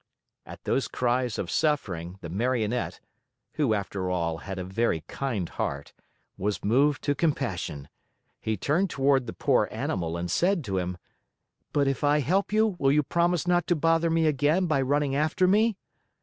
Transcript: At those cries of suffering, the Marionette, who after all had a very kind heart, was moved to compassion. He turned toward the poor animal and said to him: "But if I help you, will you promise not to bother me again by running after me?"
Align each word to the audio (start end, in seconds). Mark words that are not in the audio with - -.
At 0.47 0.63
those 0.63 0.87
cries 0.87 1.37
of 1.37 1.51
suffering, 1.51 2.17
the 2.21 2.29
Marionette, 2.29 2.99
who 3.51 3.75
after 3.75 4.09
all 4.09 4.39
had 4.39 4.57
a 4.57 4.63
very 4.63 5.01
kind 5.01 5.47
heart, 5.47 5.93
was 6.39 6.63
moved 6.65 7.03
to 7.03 7.13
compassion. 7.13 7.87
He 8.39 8.57
turned 8.57 8.89
toward 8.89 9.27
the 9.27 9.31
poor 9.33 9.67
animal 9.69 10.17
and 10.17 10.31
said 10.31 10.63
to 10.63 10.79
him: 10.79 10.97
"But 11.71 11.87
if 11.87 12.03
I 12.03 12.21
help 12.21 12.51
you, 12.51 12.75
will 12.79 12.91
you 12.91 13.03
promise 13.03 13.45
not 13.47 13.67
to 13.67 13.75
bother 13.75 14.09
me 14.09 14.25
again 14.25 14.65
by 14.65 14.81
running 14.81 15.15
after 15.15 15.47
me?" 15.47 15.77